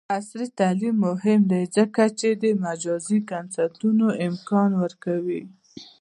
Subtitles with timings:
[0.17, 5.41] عصري تعلیم مهم دی ځکه چې د مجازی کنسرټونو امکان ورکوي.